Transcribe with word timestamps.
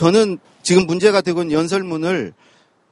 저는 0.00 0.38
지금 0.62 0.86
문제가 0.86 1.20
되고 1.20 1.42
있는 1.42 1.54
연설문을 1.54 2.32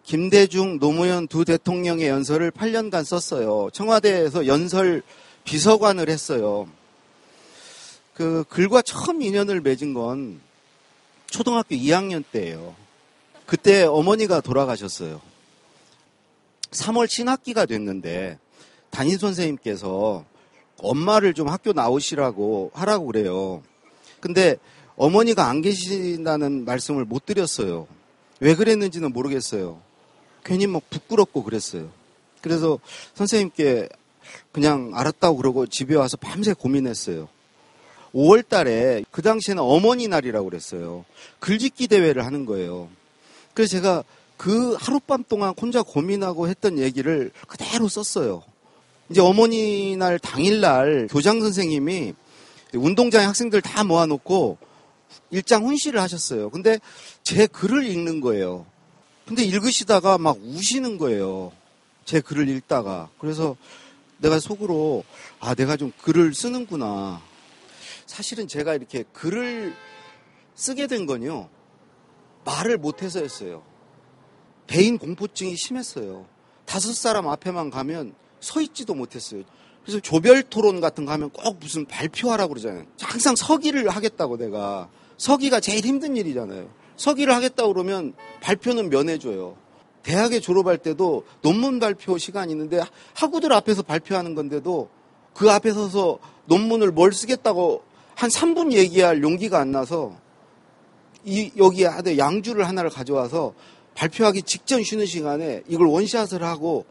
김대중, 0.05 0.79
노무현 0.79 1.27
두 1.27 1.47
대통령의 1.47 2.07
연설을 2.07 2.51
8년간 2.51 3.03
썼어요. 3.03 3.71
청와대에서 3.73 4.47
연설 4.47 5.01
비서관을 5.45 6.11
했어요. 6.11 6.69
그 8.13 8.45
글과 8.51 8.83
처음 8.83 9.23
인연을 9.23 9.63
맺은 9.63 9.95
건 9.95 10.39
초등학교 11.31 11.75
2학년 11.77 12.25
때예요. 12.31 12.75
그때 13.47 13.85
어머니가 13.85 14.43
돌아가셨어요. 14.43 15.23
3월 16.73 17.09
신학기가 17.09 17.65
됐는데 17.65 18.39
담임 18.91 19.17
선생님께서 19.17 20.27
엄마를 20.77 21.33
좀 21.33 21.49
학교 21.49 21.73
나오시라고 21.73 22.73
하라고 22.75 23.07
그래요. 23.07 23.63
근데 24.21 24.59
어머니가 24.99 25.49
안 25.49 25.63
계신다는 25.63 26.65
말씀을 26.65 27.05
못 27.05 27.25
드렸어요. 27.25 27.87
왜 28.41 28.55
그랬는지는 28.57 29.13
모르겠어요. 29.13 29.81
괜히 30.45 30.67
막 30.67 30.83
부끄럽고 30.91 31.45
그랬어요. 31.45 31.89
그래서 32.43 32.81
선생님께 33.15 33.89
그냥 34.51 34.91
알았다고 34.95 35.37
그러고 35.37 35.67
집에 35.67 35.95
와서 35.95 36.17
밤새 36.17 36.53
고민했어요. 36.53 37.29
5월 38.13 38.47
달에 38.49 39.05
그 39.11 39.23
당시에는 39.23 39.63
어머니 39.63 40.09
날이라고 40.09 40.49
그랬어요. 40.49 41.05
글짓기 41.39 41.87
대회를 41.87 42.27
하는 42.27 42.45
거예요. 42.45 42.89
그래서 43.55 43.71
제가 43.71 44.03
그 44.37 44.75
하룻밤 44.81 45.25
동안 45.29 45.55
혼자 45.61 45.83
고민하고 45.83 46.49
했던 46.49 46.79
얘기를 46.79 47.31
그대로 47.47 47.89
썼어요. 47.89 48.43
이제 49.11 49.21
어머니 49.21 49.97
날 49.97 50.19
당일날 50.19 51.09
교장 51.11 51.41
선생님이 51.41 52.15
운동장에 52.75 53.25
학생들 53.27 53.63
다 53.63 53.85
모아놓고 53.85 54.59
일장 55.31 55.67
훈시를 55.67 56.01
하셨어요. 56.01 56.51
근데 56.51 56.79
제 57.23 57.47
글을 57.47 57.85
읽는 57.87 58.21
거예요. 58.21 58.67
근데 59.27 59.45
읽으시다가 59.45 60.19
막 60.19 60.39
우시는 60.43 60.99
거예요. 60.99 61.53
제 62.05 62.21
글을 62.21 62.49
읽다가. 62.49 63.11
그래서 63.19 63.57
내가 64.19 64.41
속으로, 64.41 65.05
아, 65.39 65.55
내가 65.55 65.77
좀 65.77 65.93
글을 66.03 66.35
쓰는구나. 66.35 67.21
사실은 68.07 68.49
제가 68.49 68.75
이렇게 68.75 69.05
글을 69.13 69.75
쓰게 70.55 70.87
된 70.87 71.07
건요. 71.07 71.49
말을 72.45 72.79
못해서였어요. 72.79 73.63
대인 74.67 74.99
공포증이 74.99 75.57
심했어요. 75.57 76.27
다섯 76.65 76.95
사람 76.95 77.29
앞에만 77.29 77.71
가면 77.71 78.15
서 78.41 78.61
있지도 78.61 78.95
못했어요. 78.95 79.43
그래서 79.89 80.01
조별 80.01 80.43
토론 80.43 80.83
같은 80.83 81.07
거 81.07 81.13
하면 81.13 81.31
꼭 81.31 81.57
무슨 81.61 81.87
발표하라고 81.87 82.51
그러잖아요. 82.51 82.85
항상 83.01 83.35
서기를 83.35 83.89
하겠다고 83.89 84.37
내가. 84.37 84.91
서기가 85.17 85.61
제일 85.61 85.87
힘든 85.87 86.15
일이잖아요. 86.15 86.69
서기를 86.99 87.35
하겠다고 87.35 87.73
그러면 87.73 88.13
발표는 88.43 88.91
면해줘요. 88.91 89.57
대학에 90.03 90.41
졸업할 90.41 90.77
때도 90.77 91.25
논문 91.41 91.81
발표 91.81 92.19
시간이 92.19 92.53
있는데 92.53 92.83
학우들 93.15 93.51
앞에서 93.55 93.81
발표하는 93.81 94.35
건데도 94.35 94.91
그 95.33 95.51
앞에 95.51 95.73
서서 95.73 96.19
논문을 96.45 96.93
뭘 96.93 97.15
쓰겠다고 97.15 97.83
한 98.15 98.29
3분 98.29 98.73
얘기할 98.73 99.23
용기가 99.23 99.59
안 99.59 99.73
나서 99.73 100.15
이 101.25 101.51
여기 101.57 101.85
하되 101.85 102.19
양주를 102.19 102.69
하나를 102.69 102.91
가져와서 102.91 103.55
발표하기 103.95 104.43
직전 104.43 104.83
쉬는 104.83 105.07
시간에 105.07 105.63
이걸 105.67 105.87
원샷을 105.87 106.45
하고 106.45 106.85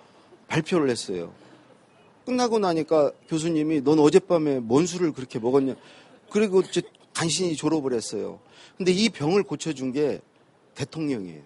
발표를 0.48 0.90
했어요. 0.90 1.32
끝나고 2.28 2.60
나니까 2.60 3.14
교수님이 3.30 3.86
넌 3.86 4.00
어젯밤에 4.00 4.60
뭔 4.60 4.86
술을 4.86 5.14
그렇게 5.14 5.40
먹었냐. 5.40 5.76
그리고 6.30 6.62
간신히 7.14 7.56
졸업을 7.56 7.94
했어요. 7.94 8.40
근데 8.76 8.92
이 8.92 9.08
병을 9.08 9.44
고쳐준 9.44 9.94
게 9.94 10.20
대통령이에요. 10.76 11.42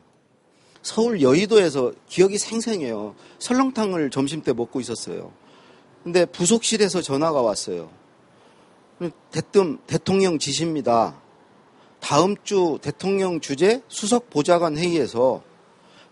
서울 0.82 1.22
여의도에서 1.22 1.94
기억이 2.10 2.40
생생해요. 2.40 3.14
설렁탕을 3.38 4.10
점심 4.10 4.42
때 4.42 4.54
먹고 4.54 4.80
있었어요. 4.80 5.32
근데 6.04 6.26
부속실에서 6.26 7.04
전화가 7.04 7.44
왔어요. 7.44 7.92
대뜸 9.30 9.78
대통령 9.86 10.40
지시입니다. 10.40 11.22
다음 12.00 12.36
주 12.44 12.80
대통령 12.82 13.40
주재 13.40 13.84
수석 13.88 14.32
보좌관 14.32 14.78
회의에서 14.78 15.44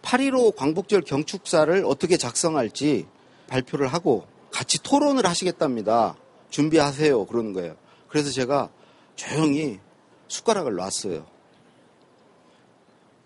8.15 0.03 0.55
광복절 0.55 1.01
경축사를 1.01 1.83
어떻게 1.87 2.17
작성할지 2.17 3.07
발표를 3.47 3.87
하고 3.87 4.27
같이 4.59 4.77
토론을 4.83 5.25
하시겠답니다. 5.25 6.17
준비하세요. 6.49 7.27
그러는 7.27 7.53
거예요. 7.53 7.77
그래서 8.09 8.29
제가 8.29 8.69
조용히 9.15 9.79
숟가락을 10.27 10.75
놨어요. 10.75 11.25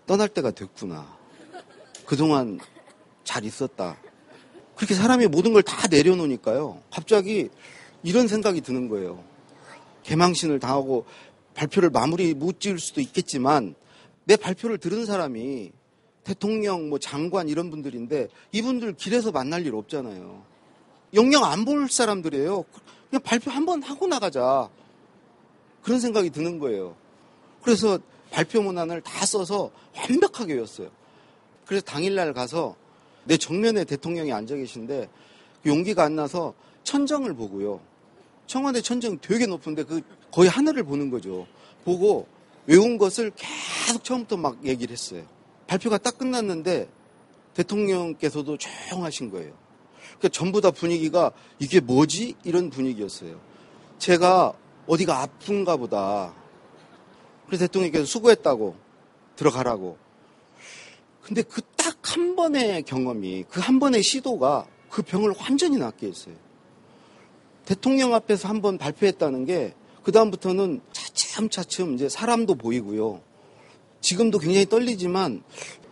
떠날 0.05 0.29
때가 0.29 0.51
됐구나. 0.51 1.17
그동안 2.05 2.59
잘 3.23 3.45
있었다. 3.45 3.97
그렇게 4.75 4.93
사람이 4.93 5.25
모든 5.25 5.53
걸 5.53 5.63
다 5.63 5.87
내려놓으니까요. 5.87 6.83
갑자기 6.91 7.49
이런 8.03 8.27
생각이 8.27 8.61
드는 8.61 8.87
거예요. 8.87 9.23
개망신을 10.03 10.59
당하고 10.59 11.07
발표를 11.55 11.89
마무리 11.89 12.35
못 12.35 12.59
지을 12.59 12.77
수도 12.77 13.01
있겠지만 13.01 13.73
내 14.25 14.35
발표를 14.35 14.77
들은 14.77 15.07
사람이 15.07 15.71
대통령, 16.25 16.89
뭐 16.89 16.99
장관 16.99 17.49
이런 17.49 17.71
분들인데 17.71 18.27
이분들 18.51 18.93
길에서 18.93 19.31
만날 19.31 19.65
일 19.65 19.73
없잖아요. 19.73 20.52
영영 21.13 21.43
안 21.45 21.65
볼 21.65 21.89
사람들이에요. 21.89 22.65
그냥 23.09 23.21
발표 23.23 23.51
한 23.51 23.65
번 23.65 23.83
하고 23.83 24.07
나가자. 24.07 24.69
그런 25.81 25.99
생각이 25.99 26.29
드는 26.29 26.59
거예요. 26.59 26.95
그래서 27.61 27.99
발표 28.31 28.61
문안을 28.61 29.01
다 29.01 29.25
써서 29.25 29.71
완벽하게 29.95 30.53
외웠어요. 30.55 30.89
그래서 31.65 31.85
당일날 31.85 32.33
가서 32.33 32.75
내 33.25 33.37
정면에 33.37 33.83
대통령이 33.83 34.33
앉아 34.33 34.55
계신데 34.55 35.09
그 35.61 35.69
용기가 35.69 36.03
안 36.03 36.15
나서 36.15 36.53
천정을 36.83 37.33
보고요. 37.35 37.79
청와대 38.47 38.81
천정 38.81 39.19
되게 39.21 39.45
높은데 39.45 39.83
그 39.83 40.01
거의 40.31 40.49
하늘을 40.49 40.83
보는 40.83 41.09
거죠. 41.09 41.47
보고 41.85 42.27
외운 42.65 42.97
것을 42.97 43.31
계속 43.35 44.03
처음부터 44.03 44.37
막 44.37 44.65
얘기를 44.65 44.91
했어요. 44.91 45.23
발표가 45.67 45.97
딱 45.97 46.17
끝났는데 46.17 46.89
대통령께서도 47.53 48.57
조용하신 48.57 49.29
거예요. 49.31 49.53
그러니까 50.23 50.29
전부 50.29 50.61
다 50.61 50.71
분위기가 50.71 51.31
이게 51.59 51.81
뭐지? 51.81 52.35
이런 52.45 52.69
분위기였어요. 52.69 53.41
제가 53.99 54.53
어디가 54.87 55.21
아픈가 55.21 55.75
보다. 55.75 56.33
그래서 57.45 57.65
대통령께서 57.65 58.05
수고했다고 58.05 58.75
들어가라고. 59.35 59.97
근데 61.21 61.41
그 61.41 61.61
딱 61.75 61.97
한 62.03 62.35
번의 62.35 62.83
경험이 62.83 63.43
그 63.49 63.59
한 63.59 63.79
번의 63.79 64.03
시도가 64.03 64.67
그 64.89 65.01
병을 65.01 65.33
완전히 65.39 65.77
낫게 65.77 66.07
했어요. 66.07 66.35
대통령 67.65 68.13
앞에서 68.13 68.47
한 68.47 68.61
번 68.61 68.77
발표했다는 68.77 69.45
게 69.45 69.73
그다음부터는 70.03 70.79
차츰차츰 70.93 71.95
이제 71.95 72.07
사람도 72.07 72.55
보이고요. 72.55 73.21
지금도 73.99 74.39
굉장히 74.39 74.65
떨리지만 74.65 75.43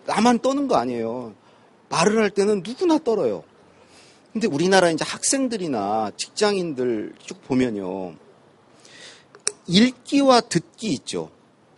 나만 0.06 0.40
떠는 0.40 0.68
거 0.68 0.76
아니에요. 0.76 1.34
말을 1.90 2.20
할 2.22 2.30
때는 2.30 2.62
누구나 2.64 2.98
떨어요. 2.98 3.44
근데 4.34 4.48
우리나라 4.48 4.90
이제 4.90 5.04
학생들이나 5.06 6.12
직장인들 6.16 7.14
쭉 7.24 7.44
보면요. 7.44 8.16
읽기와 9.68 10.42
듣기 10.42 10.94
있죠. 10.94 11.30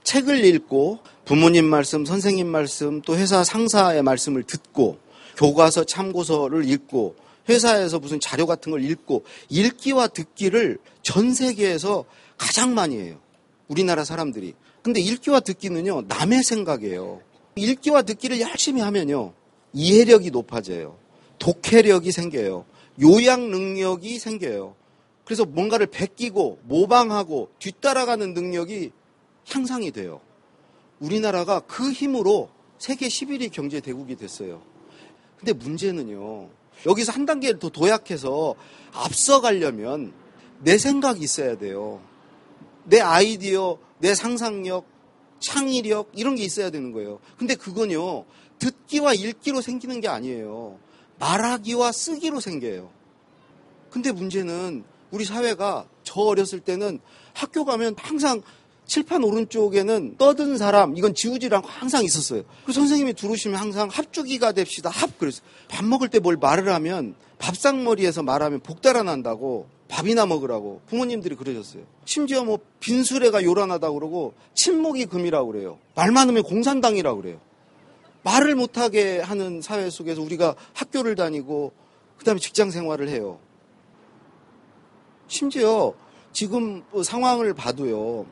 책을 0.04 0.46
읽고 0.46 1.00
부모님 1.26 1.66
말씀, 1.66 2.06
선생님 2.06 2.48
말씀, 2.48 3.02
또 3.02 3.16
회사 3.18 3.44
상사의 3.44 4.04
말씀을 4.04 4.44
듣고 4.44 5.00
교과서 5.38 5.86
참고서를 5.86 6.70
읽고 6.70 7.16
회사에서 7.50 8.00
무슨 8.00 8.20
자료 8.20 8.46
같은 8.46 8.72
걸 8.72 8.84
읽고 8.84 9.26
읽기와 9.50 10.08
듣기를 10.08 10.78
전 11.02 11.34
세계에서 11.34 12.06
가장 12.38 12.74
많이 12.74 12.98
해요. 12.98 13.20
우리나라 13.68 14.04
사람들이. 14.04 14.54
근데 14.82 15.00
읽기와 15.00 15.40
듣기는요, 15.40 16.04
남의 16.08 16.44
생각이에요. 16.44 17.22
읽기와 17.56 18.02
듣기를 18.04 18.42
열심히 18.42 18.82
하면요, 18.82 19.34
이해력이 19.74 20.32
높아져요. 20.32 21.03
독해력이 21.40 22.12
생겨요. 22.12 22.66
요약 23.02 23.42
능력이 23.42 24.20
생겨요. 24.20 24.76
그래서 25.26 25.46
뭔가를 25.46 25.88
베끼고 25.88 26.60
모방하고 26.64 27.50
뒤따라가는 27.60 28.34
능력이 28.34 28.92
향상이 29.50 29.92
돼요. 29.92 30.22
우리나라가 31.00 31.60
그 31.62 31.92
힘으로 31.92 32.50
세계 32.78 33.08
11위 33.08 33.52
경제 33.52 33.80
대국이 33.80 34.16
됐어요. 34.16 34.62
근데 35.38 35.54
문제는요. 35.54 36.50
여기서 36.86 37.12
한 37.12 37.26
단계 37.26 37.58
더 37.58 37.70
도약해서 37.70 38.56
앞서가려면 38.92 40.14
내 40.60 40.78
생각이 40.78 41.22
있어야 41.22 41.58
돼요. 41.58 42.02
내 42.86 43.00
아이디어, 43.00 43.78
내 44.00 44.14
상상력, 44.16 44.86
창의력 45.40 46.12
이런 46.14 46.36
게 46.36 46.44
있어야 46.44 46.70
되는 46.70 46.92
거예요. 46.92 47.20
근데 47.38 47.56
그건요. 47.56 48.26
듣기와 48.60 49.14
읽기로 49.14 49.62
생기는 49.62 50.00
게 50.00 50.08
아니에요. 50.08 50.78
말하기와 51.20 51.92
쓰기로 51.92 52.40
생겨요. 52.40 52.90
근데 53.90 54.12
문제는 54.12 54.84
우리 55.12 55.26
사회가 55.26 55.86
저 56.04 56.22
어렸을 56.22 56.60
때는 56.60 57.00
학교 57.34 57.66
가면 57.66 57.96
항상 57.98 58.42
칠판 58.86 59.24
오른쪽에는 59.24 60.18
떠든 60.18 60.58
사람, 60.58 60.98
이건 60.98 61.14
지우지랑 61.16 61.62
항상 61.66 62.04
있었어요. 62.04 62.44
그래서 62.64 62.82
선생님이 62.82 63.14
들어오시면 63.14 63.58
항상 63.58 63.88
합주기가 63.90 64.52
됩시다. 64.52 64.90
합. 64.90 65.18
그래서 65.18 65.42
밥 65.70 65.86
먹을 65.86 66.10
때 66.10 66.20
뭘 66.20 66.36
말을 66.38 66.74
하면 66.74 67.16
밥상머리에서 67.40 68.24
말하면 68.24 68.60
복 68.60 68.82
달아 68.82 69.04
난다고 69.04 69.68
밥이나 69.88 70.26
먹으라고 70.26 70.82
부모님들이 70.88 71.36
그러셨어요. 71.36 71.84
심지어 72.06 72.44
뭐 72.44 72.60
빈수레가 72.80 73.44
요란하다고 73.44 74.00
그러고 74.00 74.34
침묵이 74.56 75.06
금이라고 75.06 75.52
그래요. 75.52 75.78
말 75.96 76.12
많으면 76.12 76.44
공산당이라고 76.44 77.22
그래요. 77.22 77.40
말을 78.24 78.56
못하게 78.56 79.20
하는 79.20 79.62
사회 79.62 79.90
속에서 79.90 80.22
우리가 80.22 80.56
학교를 80.74 81.16
다니고 81.16 81.74
그다음에 82.18 82.40
직장 82.40 82.72
생활을 82.72 83.10
해요. 83.10 83.40
심지어 85.28 85.94
지금 86.32 86.84
상황을 87.04 87.54
봐도요. 87.54 88.26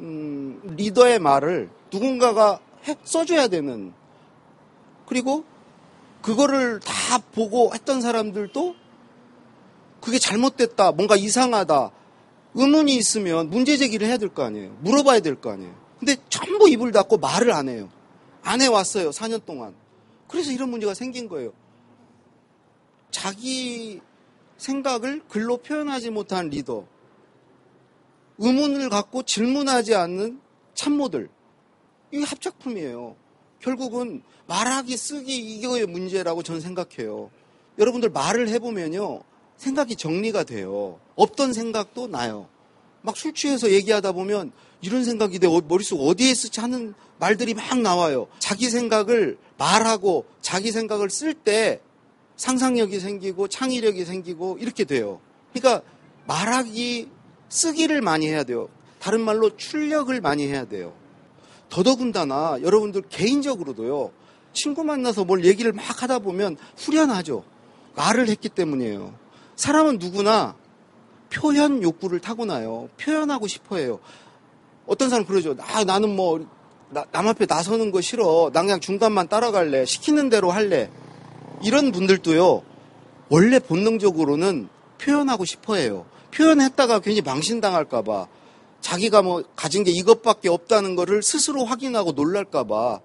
음, 0.00 0.60
리더의 0.76 1.18
말을 1.18 1.68
누군가가 1.92 2.60
해, 2.88 2.96
써줘야 3.04 3.48
되는 3.48 3.92
그리고 5.06 5.44
그거를 6.22 6.80
다 6.80 7.18
보고 7.18 7.72
했던 7.74 8.00
사람들도 8.00 8.74
그게 10.00 10.18
잘못됐다, 10.18 10.92
뭔가 10.92 11.14
이상하다, 11.16 11.90
의문이 12.54 12.94
있으면 12.96 13.50
문제 13.50 13.76
제기를 13.76 14.06
해야 14.06 14.16
될 14.16 14.30
거 14.30 14.42
아니에요. 14.44 14.76
물어봐야 14.80 15.20
될 15.20 15.36
거 15.36 15.50
아니에요. 15.52 15.74
근데 15.98 16.16
전부 16.30 16.68
입을 16.68 16.92
닫고 16.92 17.18
말을 17.18 17.52
안 17.52 17.68
해요. 17.68 17.88
안 18.42 18.60
해왔어요, 18.60 19.10
4년 19.10 19.44
동안. 19.44 19.74
그래서 20.28 20.52
이런 20.52 20.70
문제가 20.70 20.94
생긴 20.94 21.28
거예요. 21.28 21.52
자기 23.10 24.00
생각을 24.56 25.22
글로 25.28 25.56
표현하지 25.56 26.10
못한 26.10 26.48
리더, 26.48 26.86
의문을 28.38 28.88
갖고 28.88 29.22
질문하지 29.22 29.94
않는 29.94 30.40
참모들, 30.74 31.28
이게 32.12 32.24
합작품이에요. 32.24 33.16
결국은 33.60 34.22
말하기, 34.46 34.96
쓰기, 34.96 35.36
이거의 35.36 35.86
문제라고 35.86 36.42
저는 36.42 36.60
생각해요. 36.60 37.30
여러분들 37.78 38.10
말을 38.10 38.48
해보면요. 38.48 39.22
생각이 39.56 39.96
정리가 39.96 40.44
돼요. 40.44 40.98
없던 41.16 41.52
생각도 41.52 42.06
나요. 42.06 42.48
막 43.02 43.16
술 43.16 43.32
취해서 43.32 43.70
얘기하다 43.70 44.12
보면 44.12 44.52
이런 44.82 45.04
생각이 45.04 45.38
내 45.38 45.46
머릿속 45.46 46.00
어디에 46.00 46.34
쓰지 46.34 46.60
하는 46.60 46.94
말들이 47.18 47.54
막 47.54 47.78
나와요. 47.80 48.28
자기 48.38 48.70
생각을 48.70 49.38
말하고 49.58 50.24
자기 50.40 50.72
생각을 50.72 51.10
쓸 51.10 51.34
때 51.34 51.80
상상력이 52.36 52.98
생기고 53.00 53.48
창의력이 53.48 54.04
생기고 54.04 54.58
이렇게 54.60 54.84
돼요. 54.84 55.20
그러니까 55.52 55.82
말하기, 56.26 57.08
쓰기를 57.50 58.00
많이 58.00 58.26
해야 58.28 58.44
돼요. 58.44 58.68
다른 58.98 59.20
말로 59.20 59.56
출력을 59.56 60.18
많이 60.20 60.46
해야 60.46 60.64
돼요. 60.64 60.94
더더군다나 61.68 62.58
여러분들 62.62 63.02
개인적으로도요. 63.08 64.12
친구 64.52 64.84
만나서 64.84 65.24
뭘 65.24 65.44
얘기를 65.44 65.72
막 65.72 66.02
하다 66.02 66.20
보면 66.20 66.56
후련하죠. 66.78 67.44
말을 67.96 68.28
했기 68.28 68.48
때문이에요. 68.48 69.14
사람은 69.56 69.98
누구나 69.98 70.56
표현 71.32 71.82
욕구를 71.82 72.20
타고나요. 72.20 72.88
표현하고 73.00 73.46
싶어 73.46 73.76
해요. 73.76 74.00
어떤 74.86 75.08
사람 75.08 75.24
그러죠. 75.24 75.56
아, 75.60 75.84
나는 75.84 76.14
뭐, 76.14 76.44
나, 76.90 77.04
남 77.12 77.28
앞에 77.28 77.46
나서는 77.48 77.92
거 77.92 78.00
싫어. 78.00 78.50
난 78.52 78.66
그냥 78.66 78.80
중간만 78.80 79.28
따라갈래. 79.28 79.84
시키는 79.84 80.28
대로 80.28 80.50
할래. 80.50 80.90
이런 81.62 81.92
분들도요. 81.92 82.62
원래 83.28 83.58
본능적으로는 83.60 84.68
표현하고 85.00 85.44
싶어 85.44 85.76
해요. 85.76 86.04
표현했다가 86.34 87.00
괜히 87.00 87.20
망신당할까봐. 87.20 88.26
자기가 88.80 89.22
뭐 89.22 89.44
가진 89.54 89.84
게 89.84 89.90
이것밖에 89.90 90.48
없다는 90.48 90.96
거를 90.96 91.22
스스로 91.22 91.64
확인하고 91.64 92.12
놀랄까봐. 92.12 93.00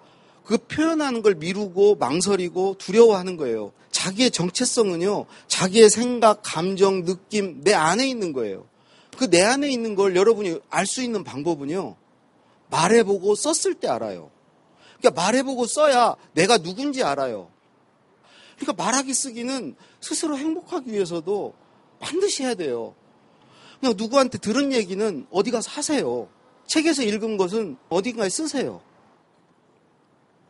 그 0.46 0.58
표현하는 0.58 1.22
걸 1.22 1.36
미루고 1.36 1.96
망설이고 1.96 2.76
두려워하는 2.78 3.38
거예요. 3.38 3.72
자기의 4.06 4.30
정체성은요, 4.32 5.26
자기의 5.48 5.90
생각, 5.90 6.42
감정, 6.44 7.06
느낌, 7.06 7.62
내 7.64 7.74
안에 7.74 8.08
있는 8.08 8.34
거예요. 8.34 8.68
그 9.18 9.30
내 9.30 9.42
안에 9.42 9.70
있는 9.70 9.96
걸 9.96 10.16
여러분이 10.16 10.60
알 10.70 10.86
수 10.86 11.02
있는 11.02 11.24
방법은요, 11.24 11.96
말해보고 12.70 13.34
썼을 13.36 13.74
때 13.76 13.88
알아요. 13.88 14.30
그러니까 15.00 15.22
말해보고 15.22 15.66
써야 15.66 16.16
내가 16.34 16.58
누군지 16.58 17.04
알아요. 17.04 17.50
그러니까 18.58 18.84
말하기 18.84 19.14
쓰기는 19.14 19.76
스스로 20.02 20.38
행복하기 20.38 20.92
위해서도 20.92 21.54
반드시 22.00 22.44
해야 22.44 22.54
돼요. 22.54 22.94
그냥 23.80 23.96
누구한테 23.98 24.38
들은 24.38 24.72
얘기는 24.72 25.26
어디 25.32 25.52
가서 25.52 25.72
하세요. 25.72 26.30
책에서 26.68 27.04
읽은 27.04 27.38
것은 27.38 27.78
어딘가에 27.90 28.30
쓰세요. 28.30 28.82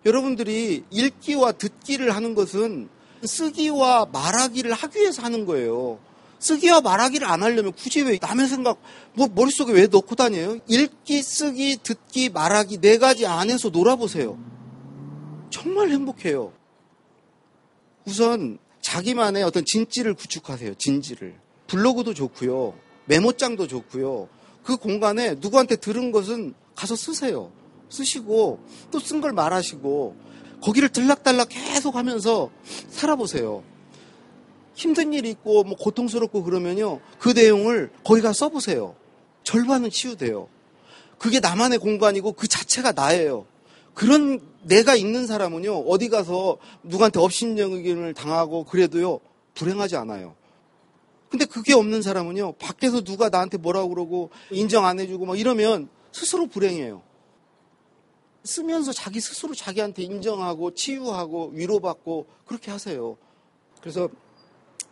여러분들이 0.05 0.83
읽기와 0.91 1.53
듣기를 1.53 2.15
하는 2.15 2.35
것은 2.35 2.89
쓰기와 3.25 4.05
말하기를 4.11 4.73
하기 4.73 4.99
위해서 4.99 5.21
하는 5.23 5.45
거예요. 5.45 5.99
쓰기와 6.39 6.81
말하기를 6.81 7.27
안 7.27 7.41
하려면 7.43 7.71
굳이 7.73 8.01
왜 8.01 8.19
남의 8.21 8.47
생각, 8.47 8.79
뭐 9.13 9.27
머릿속에 9.33 9.71
왜 9.73 9.87
넣고 9.87 10.15
다녀요? 10.15 10.57
읽기, 10.67 11.23
쓰기, 11.23 11.77
듣기, 11.81 12.29
말하기 12.29 12.79
네 12.81 12.97
가지 12.97 13.25
안에서 13.25 13.69
놀아보세요. 13.69 14.37
정말 15.49 15.89
행복해요. 15.89 16.51
우선 18.05 18.59
자기만의 18.81 19.43
어떤 19.43 19.63
진지를 19.65 20.13
구축하세요. 20.13 20.75
진지를. 20.75 21.35
블로그도 21.67 22.13
좋고요. 22.13 22.75
메모장도 23.05 23.67
좋고요. 23.67 24.29
그 24.63 24.77
공간에 24.77 25.35
누구한테 25.35 25.75
들은 25.77 26.11
것은 26.11 26.53
가서 26.75 26.95
쓰세요. 26.95 27.51
쓰시고 27.89 28.59
또 28.91 28.99
쓴 28.99 29.21
걸 29.21 29.31
말하시고 29.31 30.15
거기를 30.61 30.89
들락달락 30.89 31.49
계속 31.49 31.95
하면서 31.95 32.49
살아보세요. 32.89 33.63
힘든 34.73 35.13
일이 35.13 35.29
있고 35.29 35.63
뭐 35.63 35.77
고통스럽고 35.77 36.43
그러면요. 36.43 36.99
그 37.19 37.29
내용을 37.29 37.91
거기가 38.03 38.33
써보세요. 38.33 38.95
절반은 39.43 39.89
치유돼요. 39.89 40.49
그게 41.17 41.39
나만의 41.39 41.79
공간이고 41.79 42.33
그 42.33 42.47
자체가 42.47 42.91
나예요. 42.91 43.45
그런 43.93 44.41
내가 44.63 44.95
있는 44.95 45.25
사람은요. 45.25 45.85
어디 45.87 46.09
가서 46.09 46.57
누구한테 46.83 47.19
업신여김을 47.19 48.13
당하고 48.13 48.65
그래도요. 48.65 49.19
불행하지 49.53 49.95
않아요. 49.95 50.35
근데 51.29 51.45
그게 51.45 51.73
없는 51.73 52.01
사람은요. 52.01 52.53
밖에서 52.53 53.01
누가 53.01 53.29
나한테 53.29 53.57
뭐라고 53.57 53.89
그러고 53.89 54.29
인정 54.51 54.85
안 54.85 54.99
해주고 54.99 55.25
막 55.25 55.39
이러면 55.39 55.87
스스로 56.11 56.47
불행해요. 56.47 57.01
쓰면서 58.45 58.93
자기 58.93 59.19
스스로 59.19 59.53
자기한테 59.53 60.03
인정하고 60.03 60.73
치유하고 60.73 61.51
위로받고 61.53 62.27
그렇게 62.45 62.71
하세요. 62.71 63.17
그래서 63.81 64.07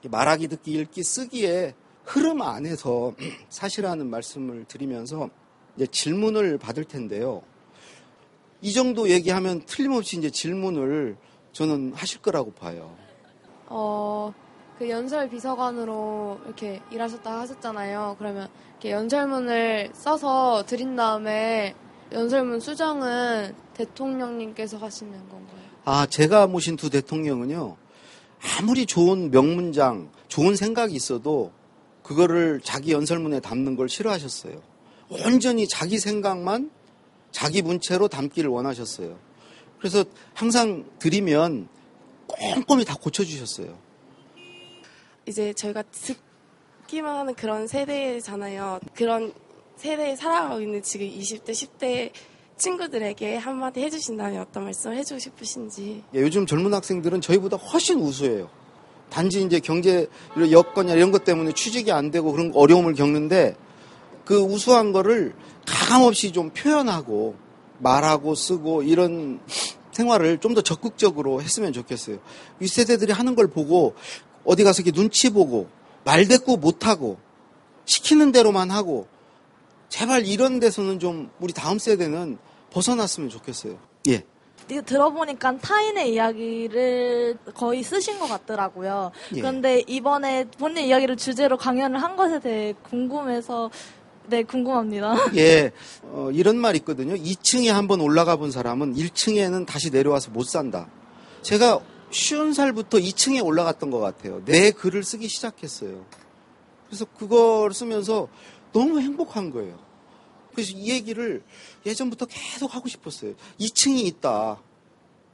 말하기, 0.09 0.47
듣기, 0.49 0.73
읽기, 0.73 1.03
쓰기에 1.03 1.75
흐름 2.03 2.41
안에서 2.41 3.13
사실하는 3.49 4.09
말씀을 4.09 4.65
드리면서 4.65 5.29
이제 5.77 5.87
질문을 5.87 6.57
받을 6.57 6.83
텐데요. 6.83 7.41
이 8.61 8.73
정도 8.73 9.09
얘기하면 9.09 9.65
틀림없이 9.65 10.17
이제 10.17 10.29
질문을 10.29 11.17
저는 11.51 11.93
하실 11.93 12.21
거라고 12.21 12.51
봐요. 12.51 12.95
어, 13.67 14.33
그 14.77 14.89
연설 14.89 15.29
비서관으로 15.29 16.39
이렇게 16.45 16.81
일하셨다 16.91 17.39
하셨잖아요. 17.39 18.15
그러면 18.19 18.49
이렇게 18.71 18.91
연설문을 18.91 19.91
써서 19.93 20.63
드린 20.65 20.95
다음에 20.95 21.75
연설문 22.13 22.59
수정은 22.59 23.55
대통령님께서 23.73 24.77
하시는 24.77 25.11
건가요? 25.29 25.59
아, 25.83 26.05
제가 26.05 26.47
모신 26.47 26.75
두 26.75 26.89
대통령은요, 26.89 27.75
아무리 28.59 28.85
좋은 28.85 29.31
명문장, 29.31 30.11
좋은 30.27 30.55
생각이 30.55 30.93
있어도 30.93 31.51
그거를 32.03 32.61
자기 32.63 32.91
연설문에 32.91 33.39
담는 33.39 33.75
걸 33.75 33.89
싫어하셨어요. 33.89 34.61
온전히 35.09 35.67
자기 35.67 35.97
생각만 35.97 36.69
자기 37.31 37.61
문체로 37.61 38.07
담기를 38.07 38.49
원하셨어요. 38.49 39.17
그래서 39.79 40.05
항상 40.33 40.85
드리면 40.99 41.67
꼼꼼히 42.27 42.85
다 42.85 42.95
고쳐주셨어요. 42.95 43.75
이제 45.25 45.53
저희가 45.53 45.83
듣기만 45.83 47.15
하는 47.15 47.33
그런 47.33 47.67
세대잖아요. 47.67 48.79
그런 48.93 49.33
세대에 49.77 50.15
살아가고 50.15 50.61
있는 50.61 50.81
지금 50.81 51.07
20대, 51.07 51.49
10대 51.51 52.11
친구들에게 52.57 53.35
한마디 53.37 53.81
해주신다면 53.81 54.41
어떤 54.41 54.63
말씀을 54.65 54.97
해주고 54.97 55.19
싶으신지. 55.19 56.03
예, 56.15 56.21
요즘 56.21 56.45
젊은 56.45 56.73
학생들은 56.73 57.21
저희보다 57.21 57.57
훨씬 57.57 57.99
우수해요. 57.99 58.49
단지 59.09 59.41
이제 59.43 59.59
경제 59.59 60.07
여건이나 60.37 60.95
이런 60.95 61.11
것 61.11 61.23
때문에 61.23 61.51
취직이 61.53 61.91
안 61.91 62.09
되고 62.11 62.31
그런 62.31 62.51
어려움을 62.55 62.93
겪는데 62.93 63.55
그 64.25 64.39
우수한 64.39 64.91
거를 64.91 65.35
가감없이 65.67 66.31
좀 66.31 66.49
표현하고 66.51 67.35
말하고 67.79 68.35
쓰고 68.35 68.83
이런 68.83 69.39
생활을 69.91 70.39
좀 70.39 70.53
더 70.53 70.61
적극적으로 70.61 71.41
했으면 71.41 71.73
좋겠어요. 71.73 72.17
이 72.59 72.67
세대들이 72.67 73.11
하는 73.11 73.35
걸 73.35 73.47
보고 73.47 73.95
어디 74.45 74.63
가서 74.63 74.81
이렇게 74.81 74.91
눈치 74.91 75.29
보고 75.31 75.67
말대꾸 76.05 76.57
못하고 76.57 77.17
시키는 77.85 78.31
대로만 78.31 78.71
하고 78.71 79.07
제발 79.93 80.25
이런 80.25 80.59
데서는 80.59 80.97
좀 80.97 81.29
우리 81.39 81.53
다음 81.53 81.77
세대는 81.77 82.39
벗어났으면 82.71 83.29
좋겠어요. 83.29 83.77
예. 84.07 84.23
들어보니까 84.67 85.59
타인의 85.59 86.13
이야기를 86.13 87.37
거의 87.53 87.83
쓰신 87.83 88.17
것 88.17 88.25
같더라고요. 88.27 89.11
예. 89.35 89.39
그런데 89.39 89.83
이번에 89.85 90.45
본인 90.57 90.85
이야기를 90.85 91.15
주제로 91.17 91.57
강연을 91.57 92.01
한 92.01 92.15
것에 92.15 92.39
대해 92.39 92.73
궁금해서 92.81 93.69
네 94.25 94.41
궁금합니다. 94.41 95.15
예, 95.37 95.71
어, 96.05 96.31
이런 96.33 96.57
말 96.57 96.75
있거든요. 96.77 97.13
2층에 97.13 97.67
한번 97.67 98.01
올라가 98.01 98.35
본 98.35 98.49
사람은 98.49 98.95
1층에는 98.95 99.67
다시 99.67 99.91
내려와서 99.91 100.31
못 100.31 100.47
산다. 100.47 100.89
제가 101.43 101.81
쉬운 102.09 102.53
살부터 102.53 102.97
2층에 102.97 103.45
올라갔던 103.45 103.91
것 103.91 103.99
같아요. 103.99 104.43
내 104.43 104.71
글을 104.71 105.03
쓰기 105.03 105.27
시작했어요. 105.27 106.03
그래서 106.87 107.05
그걸 107.17 107.75
쓰면서 107.75 108.27
너무 108.73 108.99
행복한 108.99 109.51
거예요. 109.51 109.79
그래서 110.51 110.73
이 110.73 110.89
얘기를 110.89 111.43
예전부터 111.85 112.25
계속 112.25 112.75
하고 112.75 112.87
싶었어요. 112.87 113.33
2층이 113.59 114.05
있다. 114.05 114.61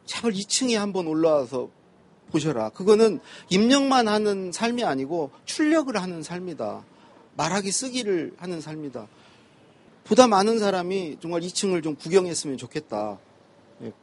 제발 0.05 0.31
2층에 0.31 0.75
한번 0.75 1.07
올라와서 1.07 1.69
보셔라. 2.31 2.69
그거는 2.69 3.19
입력만 3.49 4.07
하는 4.07 4.51
삶이 4.51 4.83
아니고 4.83 5.31
출력을 5.45 5.95
하는 5.99 6.23
삶이다. 6.23 6.83
말하기 7.35 7.71
쓰기를 7.71 8.33
하는 8.37 8.61
삶이다. 8.61 9.07
보다 10.03 10.27
많은 10.27 10.59
사람이 10.59 11.17
정말 11.21 11.41
2층을 11.41 11.83
좀 11.83 11.95
구경했으면 11.95 12.57
좋겠다. 12.57 13.19
예, 13.83 13.93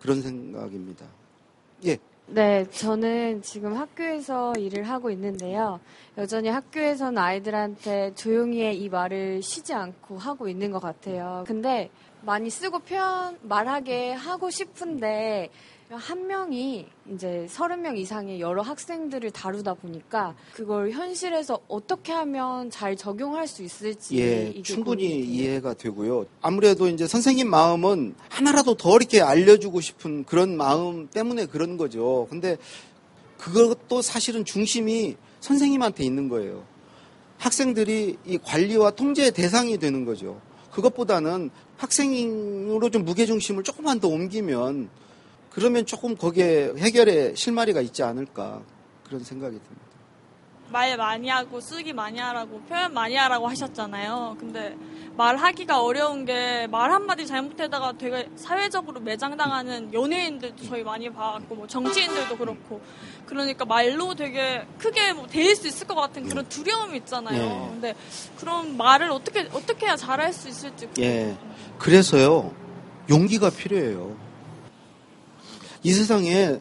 그런 0.00 0.22
생각입니다. 0.22 1.06
예. 1.86 1.98
네, 2.30 2.68
저는 2.68 3.40
지금 3.40 3.74
학교에서 3.74 4.52
일을 4.58 4.82
하고 4.84 5.10
있는데요. 5.10 5.80
여전히 6.18 6.48
학교에서는 6.50 7.16
아이들한테 7.16 8.14
조용히 8.14 8.62
해 8.62 8.74
이 8.74 8.90
말을 8.90 9.40
쉬지 9.40 9.72
않고 9.72 10.18
하고 10.18 10.46
있는 10.46 10.70
것 10.70 10.78
같아요. 10.80 11.44
근데 11.46 11.90
많이 12.20 12.50
쓰고 12.50 12.80
표현, 12.80 13.38
말하게 13.42 14.12
하고 14.12 14.50
싶은데 14.50 15.48
한 15.90 16.26
명이 16.26 16.86
이제 17.14 17.46
서른 17.48 17.80
명 17.80 17.96
이상의 17.96 18.40
여러 18.40 18.60
학생들을 18.60 19.30
다루다 19.30 19.74
보니까 19.74 20.34
그걸 20.52 20.90
현실에서 20.90 21.60
어떻게 21.66 22.12
하면 22.12 22.68
잘 22.70 22.94
적용할 22.94 23.46
수 23.46 23.62
있을지 23.62 24.18
예, 24.18 24.62
충분히. 24.62 25.20
이해가 25.20 25.72
되고요. 25.74 26.26
아무래도 26.42 26.88
이제 26.88 27.06
선생님 27.06 27.48
마음은 27.48 28.14
하나라도 28.28 28.74
더 28.74 28.96
이렇게 28.96 29.22
알려주고 29.22 29.80
싶은 29.80 30.24
그런 30.24 30.58
마음 30.58 31.08
때문에 31.08 31.46
그런 31.46 31.78
거죠. 31.78 32.26
근데 32.28 32.58
그것도 33.38 34.02
사실은 34.02 34.44
중심이 34.44 35.16
선생님한테 35.40 36.04
있는 36.04 36.28
거예요. 36.28 36.64
학생들이 37.38 38.18
이 38.26 38.38
관리와 38.38 38.90
통제의 38.90 39.30
대상이 39.30 39.78
되는 39.78 40.04
거죠. 40.04 40.38
그것보다는 40.72 41.50
학생으로 41.78 42.90
좀 42.90 43.04
무게중심을 43.04 43.62
조금만 43.62 44.00
더 44.00 44.08
옮기면 44.08 44.90
그러면 45.50 45.86
조금 45.86 46.16
거기에 46.16 46.72
해결의 46.76 47.36
실마리가 47.36 47.80
있지 47.80 48.02
않을까 48.02 48.62
그런 49.04 49.22
생각이 49.24 49.56
듭니다. 49.56 49.88
말 50.70 50.94
많이 50.98 51.30
하고 51.30 51.60
쓰기 51.62 51.94
많이 51.94 52.18
하라고 52.18 52.60
표현 52.68 52.92
많이 52.92 53.14
하라고 53.16 53.48
하셨잖아요. 53.48 54.36
근데 54.38 54.76
말하기가 55.16 55.82
어려운 55.82 56.26
게 56.26 56.66
말 56.70 56.92
한마디 56.92 57.26
잘못하다가 57.26 57.92
되게 57.96 58.28
사회적으로 58.36 59.00
매장당하는 59.00 59.94
연예인들도 59.94 60.64
저희 60.66 60.82
많이 60.82 61.08
봐왔고 61.10 61.54
뭐 61.54 61.66
정치인들도 61.66 62.36
그렇고 62.36 62.82
그러니까 63.24 63.64
말로 63.64 64.14
되게 64.14 64.66
크게 64.78 65.14
뭐 65.14 65.26
대일 65.26 65.56
수 65.56 65.66
있을 65.66 65.86
것 65.86 65.94
같은 65.94 66.28
그런 66.28 66.46
두려움이 66.50 66.98
있잖아요. 66.98 67.42
네. 67.42 67.68
근데 67.70 67.94
그런 68.38 68.76
말을 68.76 69.10
어떻게 69.10 69.48
어떻게 69.52 69.86
해야 69.86 69.96
잘할 69.96 70.34
수 70.34 70.48
있을지 70.48 70.86
예. 71.00 71.34
그래서요, 71.78 72.52
용기가 73.08 73.48
필요해요. 73.48 74.14
이 75.82 75.92
세상에 75.92 76.58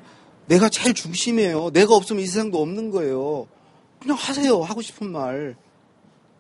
내가 0.47 0.69
제일 0.69 0.93
중심이에요. 0.93 1.71
내가 1.71 1.95
없으면 1.95 2.23
이 2.23 2.27
세상도 2.27 2.61
없는 2.61 2.91
거예요. 2.91 3.47
그냥 3.99 4.17
하세요. 4.17 4.61
하고 4.61 4.81
싶은 4.81 5.11
말. 5.11 5.55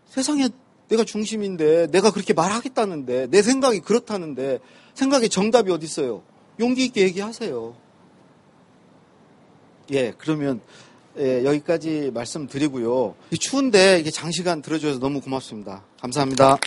세상에 0.07 0.49
내가 0.87 1.03
중심인데, 1.03 1.87
내가 1.87 2.11
그렇게 2.11 2.33
말하겠다는데, 2.33 3.27
내 3.29 3.41
생각이 3.41 3.81
그렇다는데, 3.81 4.59
생각의 4.93 5.29
정답이 5.29 5.71
어디 5.71 5.85
있어요? 5.85 6.23
용기 6.59 6.85
있게 6.85 7.01
얘기하세요. 7.01 7.75
예, 9.91 10.13
그러면 10.17 10.61
예, 11.17 11.43
여기까지 11.45 12.11
말씀드리고요. 12.13 13.15
이 13.31 13.37
추운데 13.37 13.99
이게 13.99 14.11
장시간 14.11 14.61
들어줘서 14.61 14.99
너무 14.99 15.21
고맙습니다. 15.21 15.83
감사합니다. 15.99 16.57